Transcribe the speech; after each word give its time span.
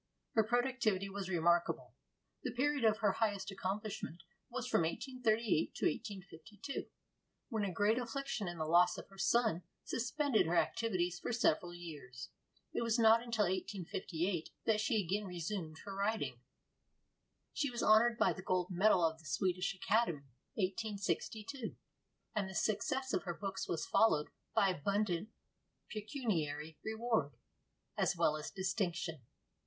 Her 0.33 0.43
productivity 0.43 1.09
was 1.09 1.29
remarkable. 1.29 1.93
The 2.41 2.49
period 2.55 2.83
of 2.83 2.97
her 3.05 3.11
highest 3.11 3.51
accomplishment 3.51 4.23
was 4.49 4.65
from 4.65 4.81
1838 4.81 5.75
to 5.75 5.85
1852, 5.85 6.87
when 7.49 7.63
a 7.63 7.71
great 7.71 7.99
affliction 7.99 8.47
in 8.47 8.57
the 8.57 8.65
loss 8.65 8.97
of 8.97 9.07
her 9.09 9.19
son 9.19 9.61
suspended 9.83 10.47
her 10.47 10.55
activities 10.57 11.19
for 11.19 11.31
several 11.31 11.75
years. 11.75 12.29
It 12.73 12.81
was 12.81 12.97
not 12.97 13.21
until 13.21 13.43
1858 13.45 14.49
that 14.65 14.81
she 14.81 14.99
again 15.03 15.25
resumed 15.27 15.77
her 15.85 15.93
writing. 15.95 16.39
She 17.53 17.69
was 17.69 17.83
honored 17.83 18.17
by 18.17 18.33
the 18.33 18.41
gold 18.41 18.71
medal 18.71 19.05
of 19.05 19.19
the 19.19 19.25
Swedish 19.25 19.75
Academy 19.75 20.31
(1862), 20.55 21.75
and 22.35 22.49
the 22.49 22.55
success 22.55 23.13
of 23.13 23.21
her 23.25 23.35
books 23.35 23.67
was 23.67 23.85
followed 23.85 24.29
by 24.55 24.69
abundant 24.69 25.29
pecuniary 25.91 26.79
reward 26.83 27.35
as 27.95 28.17
well 28.17 28.35
as 28.35 28.49
distinction. 28.49 29.27